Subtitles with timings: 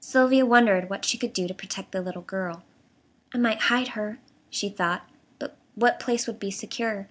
[0.00, 2.64] Sylvia wondered what she could do to protect the little girl.
[3.32, 4.18] "I might hide her,"
[4.50, 5.08] she thought;
[5.38, 7.06] but what place would be secure?